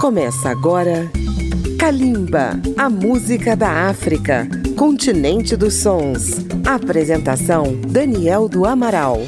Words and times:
Começa 0.00 0.48
agora 0.48 1.10
Kalimba, 1.78 2.52
a 2.78 2.88
música 2.88 3.54
da 3.54 3.90
África, 3.90 4.48
continente 4.74 5.54
dos 5.54 5.74
sons. 5.74 6.36
Apresentação 6.66 7.78
Daniel 7.86 8.48
do 8.48 8.64
Amaral. 8.64 9.20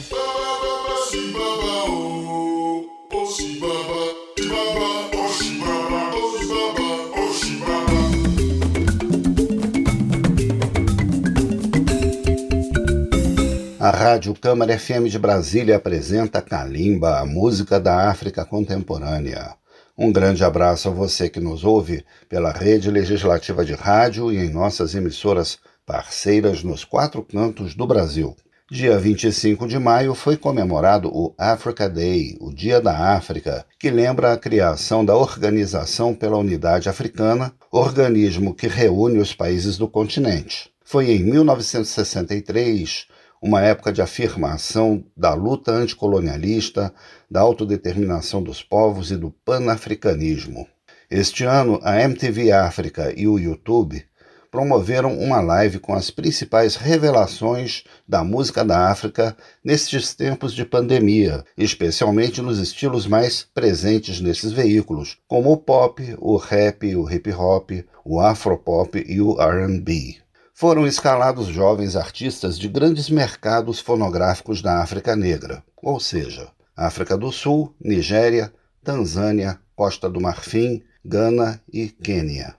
A 13.79 13.91
Rádio 13.91 14.35
Câmara 14.35 14.79
FM 14.79 15.11
de 15.11 15.19
Brasília 15.19 15.77
apresenta 15.77 16.41
Kalimba, 16.41 17.19
a 17.19 17.27
música 17.27 17.79
da 17.79 18.09
África 18.09 18.43
contemporânea. 18.47 19.62
Um 19.97 20.11
grande 20.11 20.43
abraço 20.43 20.89
a 20.89 20.91
você 20.91 21.29
que 21.29 21.39
nos 21.39 21.65
ouve 21.65 22.03
pela 22.27 22.51
rede 22.51 22.91
legislativa 22.91 23.62
de 23.62 23.75
rádio 23.75 24.33
e 24.33 24.39
em 24.39 24.49
nossas 24.49 24.95
emissoras 24.95 25.59
parceiras 25.85 26.62
nos 26.62 26.83
quatro 26.83 27.23
cantos 27.23 27.75
do 27.75 27.87
Brasil. 27.87 28.35
Dia 28.71 28.99
25 28.99 29.69
de 29.69 29.79
maio 29.79 30.15
foi 30.15 30.39
comemorado 30.39 31.11
o 31.15 31.35
Africa 31.37 31.91
Day, 31.91 32.39
o 32.41 32.51
Dia 32.51 32.80
da 32.80 33.15
África, 33.15 33.66
que 33.79 33.91
lembra 33.91 34.33
a 34.33 34.39
criação 34.39 35.05
da 35.05 35.15
Organização 35.15 36.15
pela 36.15 36.38
Unidade 36.38 36.88
Africana, 36.88 37.52
organismo 37.71 38.55
que 38.55 38.69
reúne 38.69 39.19
os 39.19 39.35
países 39.35 39.77
do 39.77 39.87
continente. 39.87 40.71
Foi 40.83 41.11
em 41.11 41.23
1963 41.23 43.09
uma 43.42 43.60
época 43.60 43.92
de 43.92 44.01
afirmação 44.01 45.05
da 45.16 45.34
luta 45.34 45.73
anticolonialista, 45.73 46.95
da 47.28 47.41
autodeterminação 47.41 48.41
dos 48.41 48.62
povos 48.62 49.10
e 49.10 49.16
do 49.16 49.32
panafricanismo. 49.45 50.65
Este 51.10 51.42
ano, 51.42 51.80
a 51.82 52.01
MTV 52.01 52.52
África 52.52 53.12
e 53.16 53.26
o 53.26 53.40
YouTube 53.40 54.04
promoveram 54.49 55.18
uma 55.18 55.40
live 55.40 55.80
com 55.80 55.93
as 55.93 56.09
principais 56.09 56.76
revelações 56.76 57.82
da 58.07 58.23
música 58.23 58.65
da 58.65 58.90
África 58.90 59.37
nestes 59.65 60.15
tempos 60.15 60.54
de 60.54 60.65
pandemia, 60.65 61.43
especialmente 61.59 62.40
nos 62.40 62.60
estilos 62.60 63.09
mais 63.09 63.43
presentes 63.43 64.20
nesses 64.20 64.52
veículos, 64.52 65.18
como 65.27 65.50
o 65.50 65.56
pop, 65.56 66.14
o 66.20 66.36
rap, 66.36 66.94
o 66.94 67.10
hip 67.10 67.32
hop, 67.32 67.70
o 68.04 68.20
afropop 68.20 69.04
e 69.04 69.20
o 69.20 69.40
R&B 69.40 70.21
foram 70.62 70.86
escalados 70.86 71.48
jovens 71.48 71.96
artistas 71.96 72.56
de 72.56 72.68
grandes 72.68 73.10
mercados 73.10 73.80
fonográficos 73.80 74.62
da 74.62 74.80
África 74.80 75.16
Negra, 75.16 75.60
ou 75.82 75.98
seja, 75.98 76.52
África 76.77 77.18
do 77.18 77.32
Sul, 77.32 77.74
Nigéria, 77.80 78.55
Tanzânia, 78.80 79.58
Costa 79.74 80.08
do 80.08 80.20
Marfim, 80.20 80.80
Gana 81.05 81.60
e 81.72 81.88
Quênia. 81.88 82.55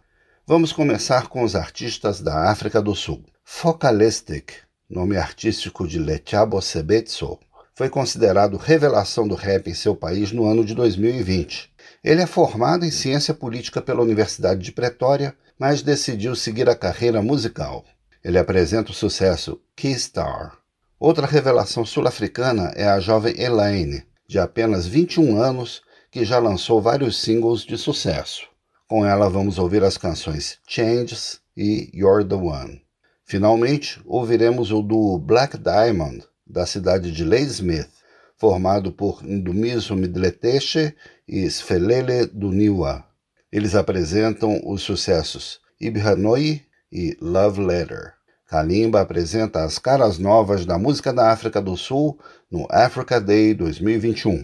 Vamos 0.46 0.74
começar 0.74 1.30
com 1.30 1.44
os 1.44 1.56
artistas 1.56 2.20
da 2.20 2.52
África 2.52 2.82
do 2.82 2.94
Sul. 2.94 3.24
Focalistic, 3.42 4.52
nome 4.90 5.16
artístico 5.16 5.88
de 5.88 5.98
Lechabo 5.98 6.62
Sebetso, 6.62 7.40
foi 7.74 7.88
considerado 7.88 8.58
revelação 8.58 9.26
do 9.26 9.36
rap 9.36 9.70
em 9.70 9.74
seu 9.74 9.96
país 9.96 10.34
no 10.34 10.44
ano 10.46 10.66
de 10.66 10.76
2020. 10.76 11.72
Ele 12.04 12.22
é 12.22 12.28
formado 12.28 12.84
em 12.84 12.92
ciência 12.92 13.34
política 13.34 13.82
pela 13.82 14.02
Universidade 14.02 14.62
de 14.62 14.74
Pretória, 14.74 15.34
mas 15.58 15.82
decidiu 15.82 16.36
seguir 16.36 16.68
a 16.68 16.76
carreira 16.76 17.22
musical. 17.22 17.86
Ele 18.24 18.40
apresenta 18.40 18.92
o 18.92 18.96
sucesso 18.96 19.60
Keystar. 19.76 20.58
Outra 21.00 21.28
revelação 21.28 21.86
sul-africana 21.86 22.72
é 22.76 22.86
a 22.86 23.00
jovem 23.00 23.38
Elaine, 23.38 24.06
de 24.28 24.40
apenas 24.40 24.88
21 24.88 25.42
anos, 25.42 25.82
que 26.10 26.24
já 26.24 26.40
lançou 26.40 26.82
vários 26.82 27.22
singles 27.22 27.62
de 27.62 27.78
sucesso. 27.78 28.48
Com 28.88 29.06
ela 29.06 29.30
vamos 29.30 29.58
ouvir 29.58 29.84
as 29.84 29.98
canções 29.98 30.60
Changes 30.68 31.42
e 31.58 31.90
You're 31.94 32.24
the 32.24 32.36
One. 32.36 32.82
Finalmente, 33.26 34.00
ouviremos 34.06 34.72
o 34.72 34.82
do 34.82 35.18
Black 35.18 35.58
Diamond, 35.58 36.24
da 36.46 36.66
cidade 36.66 37.12
de 37.12 37.26
Ladysmith, 37.26 37.90
formado 38.38 38.92
por 38.92 39.24
Ndumiso 39.24 39.96
Midleteche 39.96 40.96
e 41.28 41.46
Sfelele 41.50 42.28
Duniwa. 42.28 43.06
Eles 43.52 43.76
apresentam 43.76 44.62
os 44.66 44.82
sucessos 44.82 45.60
Ibhanoi 45.80 46.62
e 46.92 47.18
Love 47.20 47.62
Letter. 47.62 48.14
Kalimba 48.54 49.02
apresenta 49.02 49.64
as 49.64 49.80
caras 49.80 50.20
novas 50.20 50.64
da 50.64 50.78
música 50.78 51.12
da 51.12 51.32
África 51.32 51.60
do 51.60 51.76
Sul 51.76 52.20
no 52.52 52.68
Africa 52.70 53.20
Day 53.20 53.52
2021. 53.56 54.44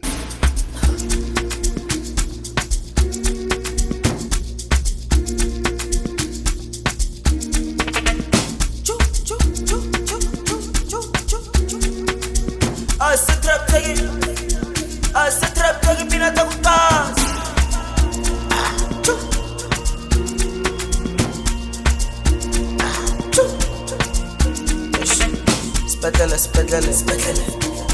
سدل 26.09 26.40
سبدل 26.40 26.94
سبدل 26.94 27.38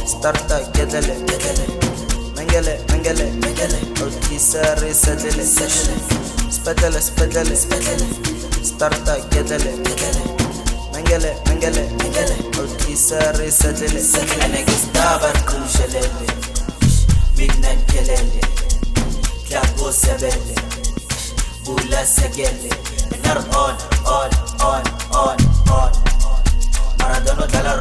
ستارتا 0.06 0.72
جدل 0.76 1.08
جدل 1.26 1.60
منجل 2.38 2.68
منجل 2.92 3.20
منجل 3.44 3.74
أوتي 4.02 4.40
ساري 4.40 4.94
سدل 4.94 5.48
سدل 5.48 5.88
سبدل 6.50 7.04
سبدل 7.04 7.58
سبدل 7.58 8.02
ستارتا 8.64 9.18
جدل 9.34 9.84
جدل 9.84 10.18
منجل 10.94 11.26
منجل 11.48 11.78
منجل 12.00 12.30
أوتي 12.60 12.96
ساري 12.96 13.52
سدل 13.52 14.02
سدل 14.02 14.42
أنا 14.42 14.62
جستابر 14.62 15.36
كل 15.50 15.64
شلل 15.76 16.10
بدنا 17.38 17.74
كلل 17.92 18.30
كابو 19.50 19.92
سبل 19.92 20.40
بولا 21.66 22.06
سجل 22.06 22.70
النار 23.16 23.40
on 23.64 23.76
on 24.06 24.30
on 24.62 24.84
on 25.12 25.38
on. 25.80 26.06
Maradona 27.00 27.46
dalla 27.48 27.76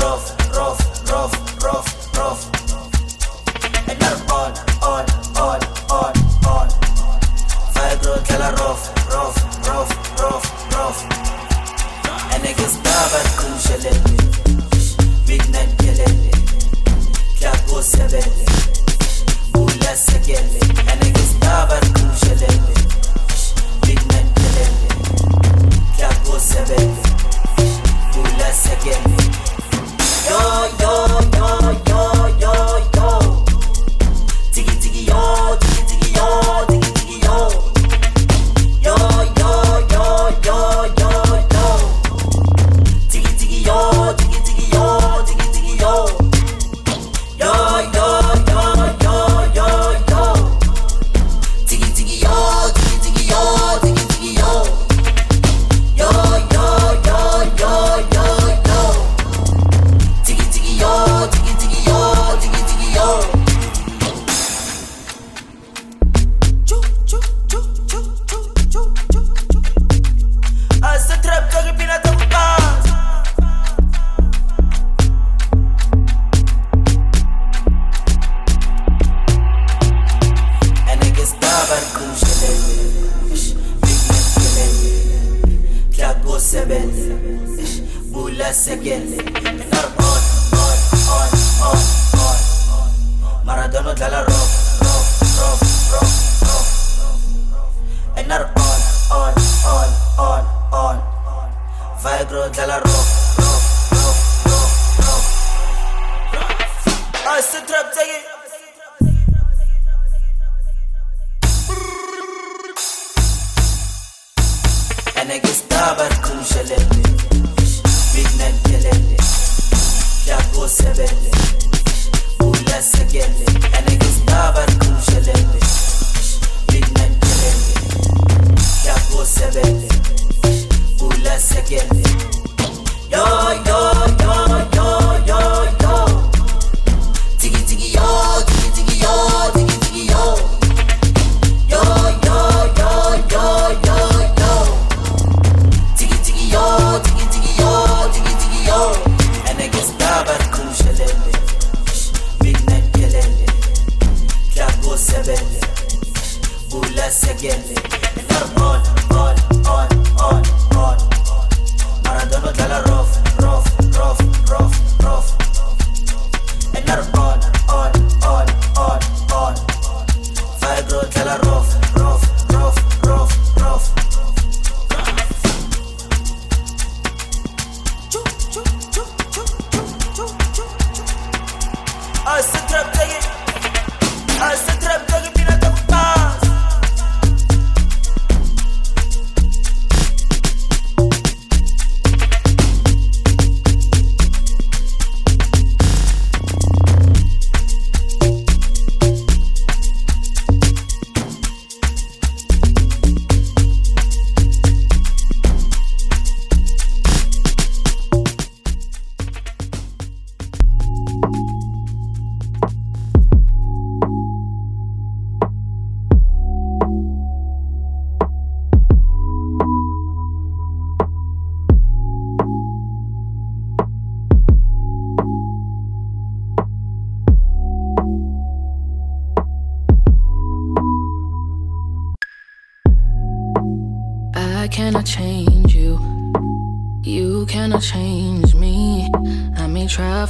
segele. 89.44 89.64
Nar 89.70 90.03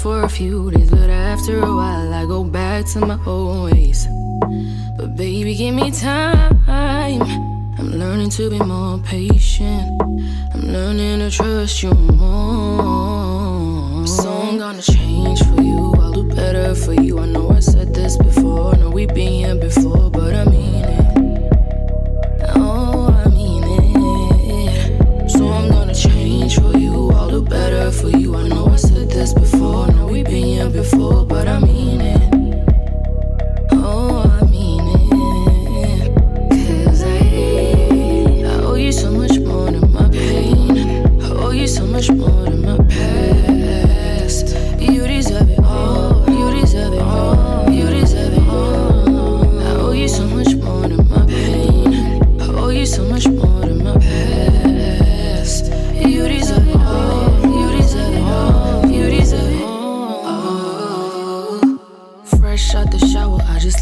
for 0.04 0.24
a 0.24 0.28
few 0.28 0.70
days, 0.70 0.90
but 0.90 1.08
after 1.08 1.60
a 1.60 1.74
while, 1.74 2.12
I 2.12 2.26
go 2.26 2.44
back 2.44 2.84
to 2.92 3.00
my 3.00 3.18
old 3.24 3.72
ways. 3.72 4.06
But 4.98 5.16
baby, 5.16 5.54
give 5.54 5.74
me 5.74 5.90
time. 5.90 6.62
I'm 6.68 7.90
learning 7.90 8.28
to 8.36 8.50
be 8.50 8.58
more 8.58 8.98
patient. 8.98 9.88
I'm 10.52 10.60
learning 10.76 11.20
to 11.20 11.30
trust 11.30 11.82
you 11.82 11.94
more. 11.94 14.06
So 14.06 14.30
I'm 14.30 14.58
gonna 14.58 14.82
change 14.82 15.42
for 15.42 15.62
you. 15.62 15.94
I'll 15.98 16.12
do 16.12 16.24
better 16.24 16.74
for 16.74 16.92
you. 16.92 17.20
I 17.20 17.24
know 17.24 17.48
I 17.48 17.60
said 17.60 17.94
this 17.94 18.18
before. 18.18 18.74
I 18.74 18.78
know 18.80 18.90
we've 18.90 19.08
been 19.08 19.32
here 19.32 19.54
before, 19.54 20.10
but 20.10 20.34
I 20.34 20.44
mean. 20.44 20.63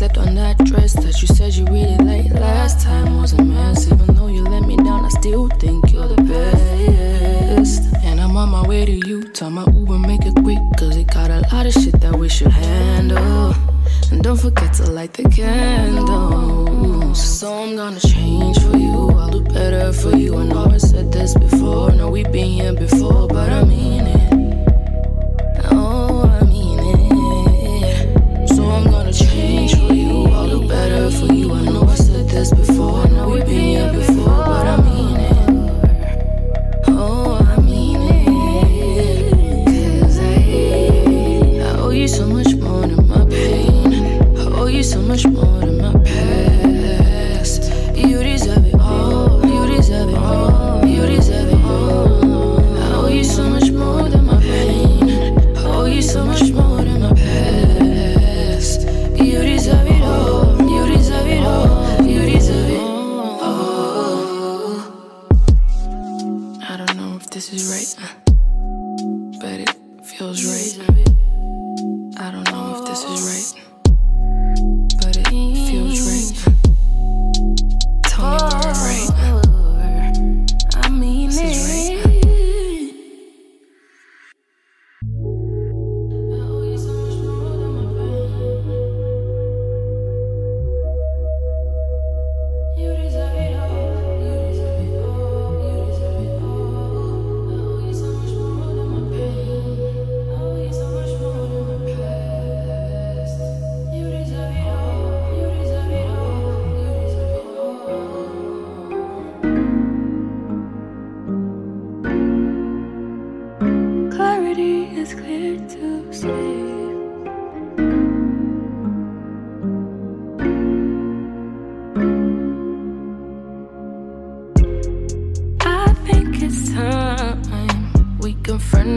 slept 0.03 0.19
on 0.19 0.35
that 0.35 0.59
dress 0.65 0.95
that 0.95 1.23
you 1.23 1.29
said 1.29 1.55
you 1.55 1.65
really 1.67 1.97
liked 1.99 2.35
last 2.35 2.81
time 2.81 3.19
was 3.19 3.35
a 3.35 3.43
mess. 3.43 3.87
Even 3.87 4.13
though 4.17 4.27
you 4.27 4.43
let 4.43 4.63
me 4.63 4.77
down, 4.77 5.05
I 5.05 5.09
still 5.11 5.47
think 5.61 5.93
you're 5.93 6.09
the 6.09 6.21
best. 6.25 7.83
And 8.03 8.21
I'm 8.21 8.37
on 8.37 8.49
my 8.49 8.67
way 8.67 8.85
to 8.85 8.91
you, 8.91 9.19
Utah. 9.21 9.49
My 9.49 9.65
Uber 9.65 10.01
make 10.01 10.27
it 10.27 10.35
quick, 10.43 10.59
cause 10.77 10.97
it 10.97 11.07
got 11.07 11.31
a 11.31 11.43
lot 11.53 11.67
of 11.67 11.73
shit 11.73 12.01
that 12.01 12.17
we 12.17 12.29
should 12.29 12.51
handle. 12.51 13.55
And 14.11 14.25
don't 14.25 14.41
forget 14.41 14.73
to 14.79 14.91
light 14.91 15.13
the 15.13 15.23
candles. 15.29 17.23
So 17.39 17.55
I'm 17.63 17.77
gonna 17.77 18.01
change 18.01 18.59
for 18.59 18.77
you. 18.77 19.11
I'll 19.21 19.31
do 19.31 19.43
better 19.55 19.93
for 19.93 20.17
you. 20.17 20.37
I 20.37 20.45
know 20.47 20.65
I 20.65 20.79
said 20.79 21.13
this 21.13 21.33
before. 21.35 21.93
know 21.93 22.11
we've 22.11 22.33
been 22.33 22.51
here 22.51 22.75
before, 22.75 23.29
but 23.29 23.49
I 23.51 23.63
mean 23.63 24.09
it. 24.09 24.32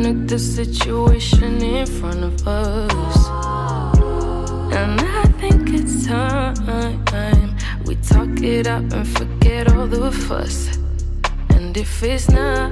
At 0.06 0.28
the 0.28 0.38
situation 0.38 1.64
in 1.64 1.86
front 1.88 2.24
of 2.24 2.48
us. 2.48 3.18
And 4.72 5.02
I 5.02 5.24
think 5.40 5.70
it's 5.74 6.06
time 6.06 7.58
we 7.86 7.96
talk 7.96 8.40
it 8.44 8.68
out 8.68 8.94
and 8.94 9.08
forget 9.18 9.74
all 9.74 9.88
the 9.88 10.12
fuss. 10.12 10.78
And 11.50 11.76
if 11.76 12.04
it's 12.04 12.30
not 12.30 12.70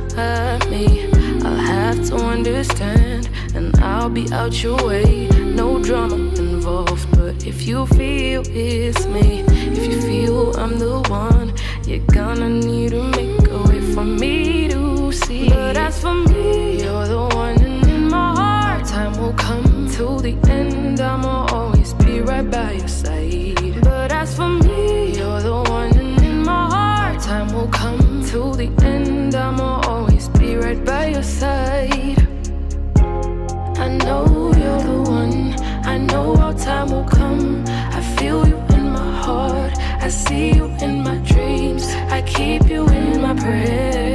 me, 0.69 1.11
I'll 1.43 1.55
have 1.55 2.05
to 2.09 2.17
understand. 2.17 3.29
And 3.55 3.75
I'll 3.79 4.09
be 4.09 4.31
out 4.31 4.61
your 4.61 4.77
way, 4.85 5.27
no 5.29 5.81
drama 5.81 6.15
involved. 6.15 7.07
But 7.17 7.47
if 7.47 7.65
you 7.67 7.87
feel 7.87 8.43
it's 8.45 9.07
me, 9.07 9.43
if 9.47 9.83
you 9.91 9.99
feel 10.01 10.55
I'm 10.59 10.77
the 10.77 11.01
one, 11.09 11.53
you're 11.87 12.05
gonna 12.13 12.49
need 12.49 12.91
to 12.91 13.03
make 13.03 13.47
a 13.47 13.59
way 13.63 13.81
for 13.93 14.03
me 14.03 14.67
to 14.67 14.82
see. 15.13 15.50
But 15.50 15.77
as 15.77 16.01
for 16.01 16.13
me, 16.13 16.82
you're 16.84 17.08
the 17.08 17.24
one, 17.36 17.62
in 17.63 18.10
my 18.10 18.34
heart, 18.36 18.86
time 18.86 19.13
will 19.20 19.34
come 19.34 19.89
to 19.91 20.20
the 20.20 20.36
end. 20.50 21.00
I'ma 21.00 21.46
always 21.51 21.93
be 21.93 22.22
right 22.22 22.50
by 22.50 22.74
your 22.74 22.88
side. 22.88 23.82
But 23.82 24.12
as 24.12 24.36
for 24.36 24.50
me, 24.50 25.15
you're 25.17 25.41
the 25.41 25.63
one, 25.70 25.98
in 26.24 26.43
my 26.43 26.65
heart, 26.75 27.22
time 27.22 27.53
will 27.53 27.67
come 27.67 28.24
to 28.32 28.55
the 28.55 28.70
end. 28.84 29.36
I'ma 29.36 29.82
always 29.88 30.29
be 30.29 30.55
right 30.55 30.84
by 30.84 31.08
your 31.08 31.24
side. 31.24 32.20
I 33.86 33.88
know 34.05 34.25
you're 34.62 34.84
the 34.91 35.01
one. 35.10 35.53
I 35.86 35.98
know 35.98 36.36
our 36.38 36.53
time 36.53 36.89
will 36.91 37.03
come. 37.05 37.63
I 37.67 38.01
feel 38.17 38.48
you 38.48 38.58
in 38.77 38.86
my 38.91 39.12
heart. 39.25 39.77
I 40.01 40.10
see 40.10 40.53
you 40.53 40.65
in 40.86 41.03
my 41.03 41.17
dreams. 41.17 41.86
I 42.17 42.22
keep 42.22 42.70
you 42.70 42.88
in 42.88 43.22
my 43.22 43.34
prayers. 43.36 44.12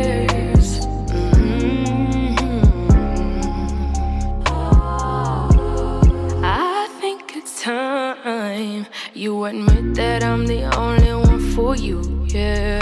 Admit 9.44 9.94
that 9.94 10.22
I'm 10.22 10.46
the 10.46 10.64
only 10.76 11.12
one 11.12 11.40
for 11.54 11.76
you, 11.76 12.00
yeah. 12.28 12.80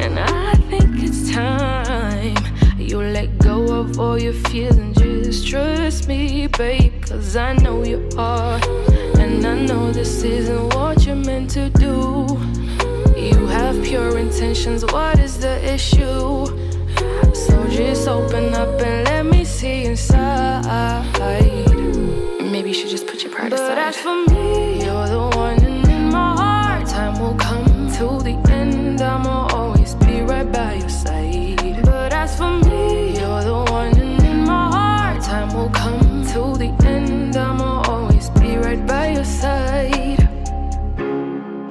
And 0.00 0.18
I 0.18 0.54
think 0.70 1.02
it's 1.02 1.30
time 1.30 2.36
you 2.78 2.98
let 2.98 3.38
go 3.38 3.80
of 3.80 3.98
all 3.98 4.18
your 4.18 4.32
fears 4.32 4.76
and 4.76 4.96
just 4.98 5.46
trust 5.46 6.08
me, 6.08 6.46
babe. 6.46 7.02
Cause 7.02 7.36
I 7.36 7.54
know 7.54 7.84
you 7.84 8.08
are. 8.16 8.60
And 9.18 9.46
I 9.46 9.54
know 9.66 9.92
this 9.92 10.22
isn't 10.22 10.74
what 10.74 11.06
you're 11.06 11.16
meant 11.16 11.50
to 11.50 11.68
do. 11.70 12.26
You 13.16 13.46
have 13.46 13.82
pure 13.84 14.18
intentions, 14.18 14.84
what 14.84 15.18
is 15.18 15.38
the 15.38 15.56
issue? 15.74 16.46
So 17.34 17.68
just 17.68 18.08
open 18.08 18.54
up 18.54 18.80
and 18.80 19.04
let 19.04 19.26
me 19.26 19.44
see 19.44 19.84
inside. 19.84 21.65
Maybe 22.56 22.70
you 22.70 22.74
should 22.74 22.88
just 22.88 23.06
put 23.06 23.22
your 23.22 23.30
pride 23.30 23.52
aside. 23.52 23.68
But 23.68 23.76
as 23.76 23.96
for 23.98 24.16
me, 24.32 24.82
you're 24.82 25.08
the 25.08 25.28
one, 25.36 25.62
in 25.62 26.08
my 26.10 26.34
heart, 26.40 26.88
time 26.88 27.20
will 27.20 27.34
come 27.34 27.66
to 27.98 28.06
the 28.24 28.34
end. 28.50 29.02
I'ma 29.02 29.48
always 29.48 29.94
be 29.96 30.22
right 30.22 30.50
by 30.50 30.72
your 30.76 30.88
side. 30.88 31.84
But 31.84 32.14
as 32.14 32.34
for 32.38 32.50
me, 32.66 33.18
you're 33.18 33.42
the 33.42 33.62
one, 33.70 33.98
in 33.98 34.44
my 34.44 34.70
heart, 34.70 35.22
time 35.22 35.54
will 35.54 35.68
come 35.68 36.24
to 36.32 36.56
the 36.56 36.74
end. 36.86 37.36
I'ma 37.36 37.82
always 37.82 38.30
be 38.30 38.56
right 38.56 38.86
by 38.86 39.08
your 39.08 39.24
side. 39.24 40.26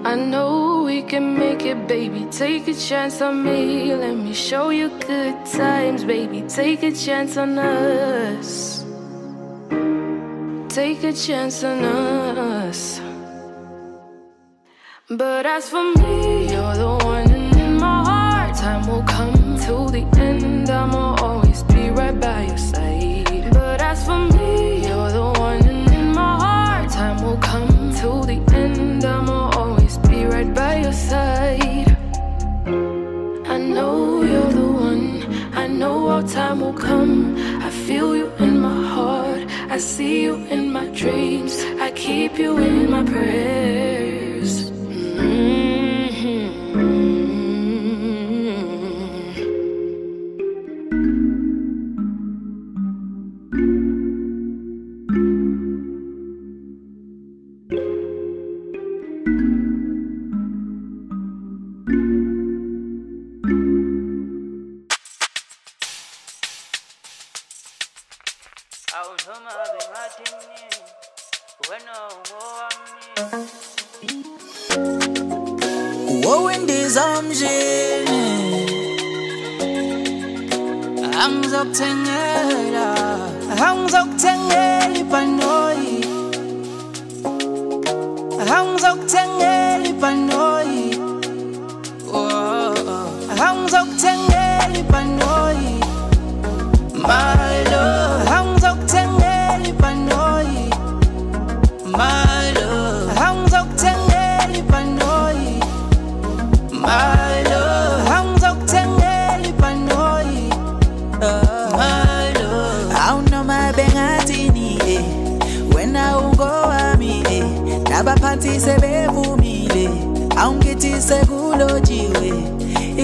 I 0.06 0.14
know 0.14 0.84
we 0.84 1.02
can 1.02 1.36
make 1.36 1.66
it, 1.66 1.88
baby. 1.88 2.28
Take 2.30 2.68
a 2.68 2.76
chance 2.76 3.24
on 3.24 3.44
me. 3.44 3.96
Let 3.96 4.18
me 4.18 4.36
show 4.36 4.70
you 4.70 4.90
good 5.00 5.48
times, 5.48 6.04
baby. 6.04 6.44
Take 6.44 6.84
a 6.84 6.92
chance 6.92 7.38
on 7.38 7.58
us. 7.58 8.75
Take 10.76 11.06
a 11.06 11.14
chance 11.14 11.64
on 11.64 11.86
us. 11.86 13.00
But 15.10 15.46
as 15.46 15.70
for 15.70 15.94
me, 15.94 16.52
you're 16.52 16.76
the 16.76 16.98
one, 17.02 17.32
in 17.32 17.78
my 17.78 18.04
heart, 18.04 18.58
time 18.58 18.86
will 18.86 19.04
come 19.04 19.58
to 19.68 19.90
the 19.90 20.04
end. 20.20 20.70
I'ma 20.70 21.16
always 21.22 21.64
be 21.64 21.92
right 21.92 22.20
by 22.20 22.48
your 22.48 22.58
side. 22.58 23.54
But 23.54 23.80
as 23.80 24.04
for 24.06 24.20
me, 24.20 24.86
you're 24.86 25.12
the 25.12 25.32
one, 25.40 25.66
in 25.66 26.12
my 26.12 26.36
heart, 26.44 26.92
time 26.92 27.24
will 27.24 27.38
come 27.38 27.94
to 28.02 28.10
the 28.28 28.44
end. 28.54 29.06
I'ma 29.06 29.52
always 29.52 29.98
be 30.00 30.26
right 30.26 30.54
by 30.54 30.82
your 30.82 30.92
side. 30.92 31.96
I 33.48 33.58
know 33.58 34.24
you're 34.24 34.52
the 34.52 34.68
one. 34.90 35.24
I 35.56 35.68
know 35.68 36.10
our 36.10 36.24
time 36.24 36.60
will 36.60 36.74
come. 36.74 37.38
I 37.64 37.70
feel 37.70 38.14
you. 38.14 38.25
I 39.76 39.78
see 39.78 40.24
you 40.24 40.36
in 40.50 40.72
my 40.72 40.88
dreams. 40.88 41.62
I 41.82 41.92
keep 41.92 42.40
you 42.40 42.58
in 42.60 42.90
my 42.90 43.04
prayers. 43.04 44.25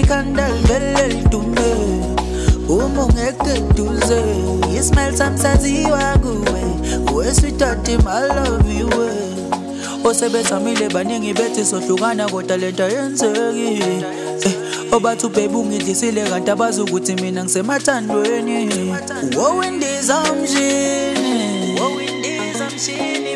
Ikhanda 0.02 0.48
livele 0.48 1.06
lidume 1.08 1.72
uma 2.68 3.04
ungekho 3.04 3.50
eduze 3.56 4.22
ismail 4.78 5.16
sami 5.16 5.38
saziwa 5.38 6.18
kuwe 6.22 6.62
you. 8.78 8.88
eh. 9.02 10.04
osebethamile 10.04 10.88
baningi 10.88 11.32
bethi 11.34 11.64
sohlukana 11.64 12.28
kodwa 12.28 12.56
lento 12.56 12.88
yenzeki 12.88 13.82
obathi 14.92 15.26
ubhebe 15.26 15.56
ungidlisile 15.56 16.22
kanti 16.30 16.50
abazi 16.50 16.80
ukuthi 16.80 17.14
mina 17.14 17.44
ngisemathandweni 17.44 18.94
wowindizamshini 19.36 21.80
wowindizamshini 21.80 23.32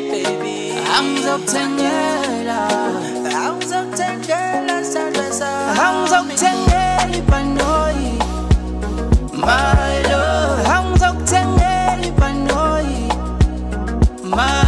my 9.47 10.03
love 10.11 10.67
angizokuthengela 10.77 12.07
ibhanoyi 12.09 13.01
my 14.37 14.66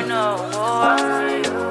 I 0.00 0.06
know. 0.06 1.69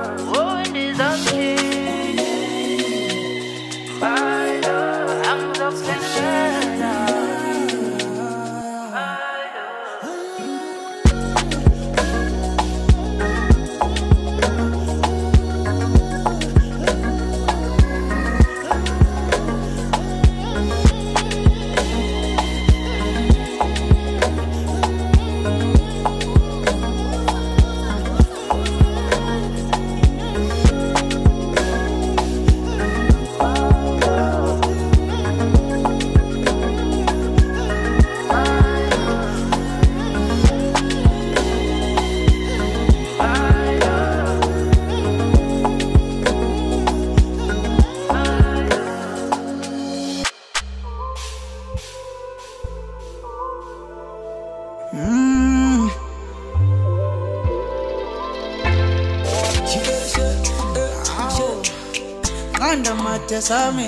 besarme. 63.39 63.87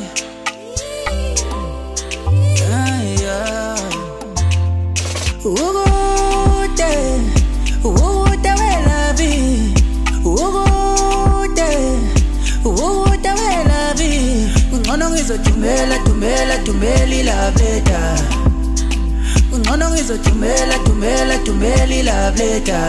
Ay, 2.71 3.15
ay. 3.27 3.83
Ukude, 5.43 6.91
ukude 7.83 8.51
wena 8.59 9.13
bi. 9.17 9.31
Ukude, 10.23 11.69
ukude 12.63 13.31
wena 13.39 13.79
bi. 13.97 14.11
Ungcono 14.73 15.09
ngizodumbela, 15.09 15.97
dumbela, 16.05 16.57
dumbela 16.65 17.15
ilabeda. 17.21 17.99
Ungcono 19.53 19.89
ngizodumbela, 19.89 20.77
dumbela, 20.85 21.37
dumbela 21.45 21.95
ilabeda. 22.01 22.81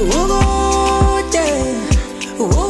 Ukude, 0.00 1.46
ukude 2.38 2.65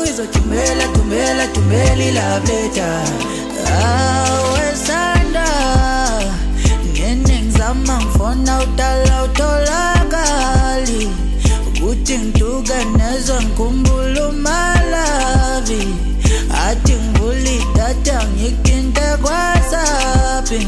ungcono 0.00 0.04
ngizodumela 0.04 0.86
dumela 0.94 1.46
dumela 1.54 2.04
ilabeda 2.04 2.88
awesanda 3.82 5.46
ngene 6.88 7.42
ngizama 7.42 7.94
ngifona 8.02 8.62
udala 8.62 9.24
utholakali. 9.24 11.10
Ukuthi 11.68 12.18
ngiduke 12.18 12.84
nezwe 12.96 13.36
ngikhumbula 13.44 14.28
umalavi. 14.28 15.82
Athi 16.66 16.94
ngivula 16.94 17.50
idatha 17.50 18.18
ngikinte 18.34 19.06
kwasapi 19.22 20.66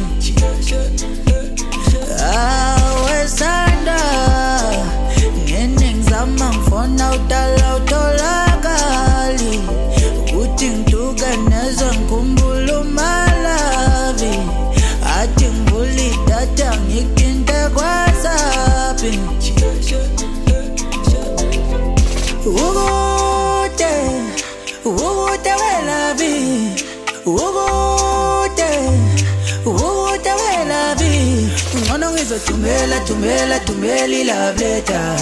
ngizothumela 32.32 33.00
thumela 33.00 33.60
thumela 33.60 34.16
ilove 34.16 34.64
letter. 34.64 35.16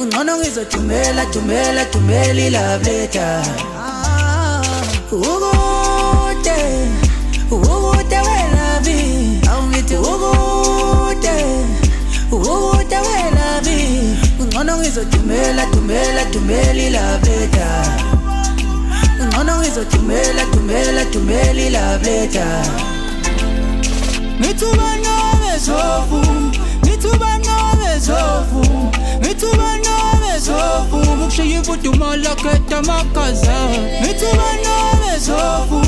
Ungcono 0.00 0.38
ngizothumela 0.38 1.24
thumela 1.32 1.84
thumela 1.92 2.40
ilove 2.40 2.84
letter. 2.84 3.44
Ukude 5.12 6.58
ukude 7.50 8.18
welabi 8.26 9.40
awungithi 9.50 9.96
ukude 9.96 11.36
ukude 12.32 12.98
welabi 13.06 13.78
ungcono 14.40 14.78
ngizothumela 14.78 15.66
thumela 15.66 16.24
thumela 16.32 16.82
ilove 16.88 17.30
letter. 17.30 17.84
Ungcono 19.20 19.56
ngizothumela 19.58 20.42
thumela 20.52 21.04
thumela 21.12 21.60
ilove 21.68 22.10
letter. 22.10 22.64
Mithu 24.40 24.66
bezovu 25.58 26.20
ngithubana 26.84 27.56
bezovu 27.80 28.62
ngithubana 29.20 29.94
bezovu 30.22 30.98
ukushiya 31.12 31.56
imfudumala 31.58 32.34
khetha 32.34 32.78
amagaza 32.78 33.56
ngithubana 34.02 34.74
bezovu 35.02 35.80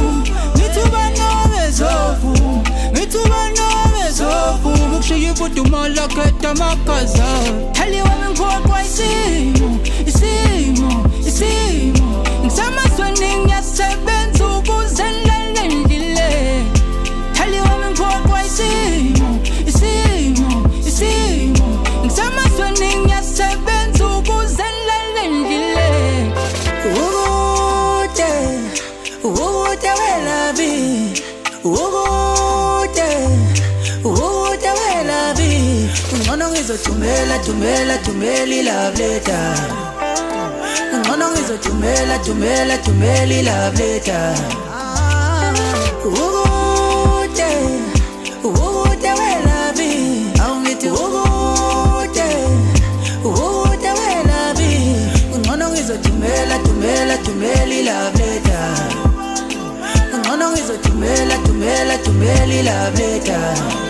ngithubana 0.56 1.28
bezovu 1.52 2.32
ngithubana 2.92 3.66
bezovu 3.94 4.70
ukushiya 4.96 5.28
imfudumala 5.28 6.08
khetha 6.08 6.50
amagaza 6.50 7.28
tell 7.72 7.94
you 7.94 8.02
I'm 8.02 8.34
caught 8.34 8.66
by 8.68 8.82
sin 8.82 9.54
ngizothumela 36.70 37.38
thumela 37.44 37.98
thumela 37.98 38.54
ilove 38.54 38.98
letter. 38.98 39.56
Ngcono 40.94 41.30
ngizothumela 41.30 42.18
thumela 42.24 42.78
thumela 42.78 43.34
ilove 43.34 43.78
letter. 43.78 44.34
Ukude 46.06 47.50
ukude 48.44 49.10
welabi. 49.18 49.92
Awungithi 50.42 50.88
ukude 50.88 52.28
ukude 53.24 53.90
welabi. 53.98 54.72
Ngcono 55.38 55.70
ngizothumela 55.70 56.58
thumela 56.64 57.16
thumela 57.24 57.74
ilove 57.80 58.18
letter. 58.18 58.74
Ngcono 60.18 60.50
ngizothumela 60.50 61.34
thumela 61.44 61.98
thumela 61.98 62.54
ilove 62.54 63.06
letter. 63.06 63.89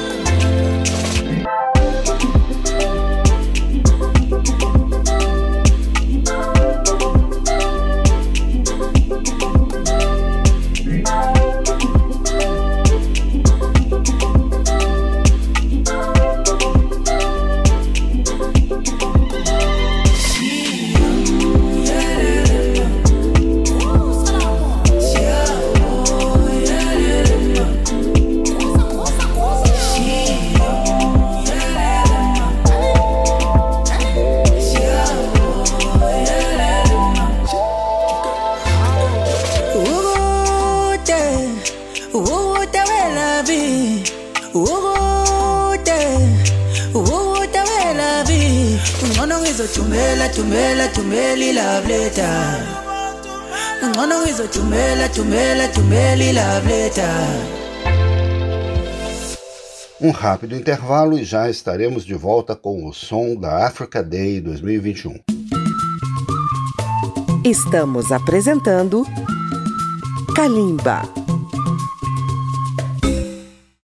Thumela 50.50 50.88
thumela 50.88 51.44
ilove 51.44 51.88
letter 51.88 52.26
ngcono 53.84 54.22
ngizothumela 54.22 55.08
thumela 55.08 55.68
thumela 55.68 56.24
ilove 56.24 56.68
letter 56.68 57.60
Um 60.00 60.10
rápido 60.10 60.56
intervalo 60.56 61.18
e 61.18 61.24
já 61.24 61.48
estaremos 61.48 62.04
de 62.04 62.14
volta 62.14 62.56
com 62.56 62.88
o 62.88 62.92
som 62.92 63.36
da 63.36 63.66
Africa 63.66 64.02
Day 64.02 64.40
2021. 64.40 65.20
Estamos 67.44 68.10
apresentando 68.10 69.04
Kalimba. 70.34 71.19